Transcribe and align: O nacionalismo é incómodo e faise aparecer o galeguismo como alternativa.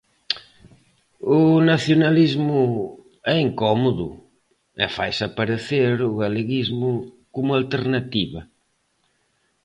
O 1.37 1.39
nacionalismo 1.71 2.61
é 3.33 3.35
incómodo 3.47 4.07
e 4.83 4.85
faise 4.95 5.23
aparecer 5.25 5.93
o 6.09 6.11
galeguismo 6.21 6.91
como 7.33 7.49
alternativa. 7.53 8.41